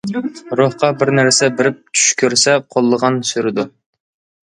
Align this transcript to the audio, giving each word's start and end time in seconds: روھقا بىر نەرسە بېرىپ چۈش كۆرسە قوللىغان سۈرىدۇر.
روھقا 0.59 0.89
بىر 1.03 1.11
نەرسە 1.19 1.51
بېرىپ 1.61 1.79
چۈش 1.99 2.09
كۆرسە 2.25 2.59
قوللىغان 2.77 3.25
سۈرىدۇر. 3.33 3.73